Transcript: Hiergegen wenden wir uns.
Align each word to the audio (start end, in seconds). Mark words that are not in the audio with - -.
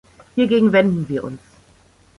Hiergegen 0.35 0.71
wenden 0.71 1.07
wir 1.09 1.23
uns. 1.23 1.39